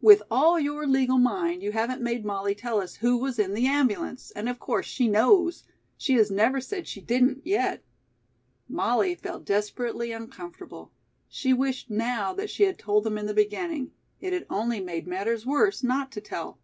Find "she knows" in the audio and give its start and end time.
4.86-5.64